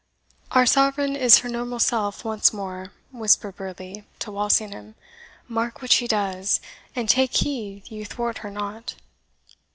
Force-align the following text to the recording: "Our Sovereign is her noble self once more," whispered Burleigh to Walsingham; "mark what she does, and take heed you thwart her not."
"Our 0.49 0.65
Sovereign 0.65 1.15
is 1.15 1.37
her 1.45 1.47
noble 1.49 1.77
self 1.77 2.25
once 2.25 2.51
more," 2.51 2.91
whispered 3.11 3.55
Burleigh 3.57 4.03
to 4.17 4.31
Walsingham; 4.31 4.95
"mark 5.47 5.83
what 5.83 5.91
she 5.91 6.07
does, 6.07 6.59
and 6.95 7.07
take 7.07 7.35
heed 7.35 7.91
you 7.91 8.03
thwart 8.03 8.39
her 8.39 8.49
not." 8.49 8.95